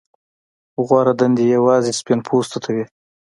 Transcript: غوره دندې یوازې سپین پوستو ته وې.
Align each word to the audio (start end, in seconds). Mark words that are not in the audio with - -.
غوره 0.85 1.13
دندې 1.19 1.43
یوازې 1.55 1.91
سپین 1.99 2.19
پوستو 2.27 2.57
ته 2.63 2.69
وې. 2.75 2.85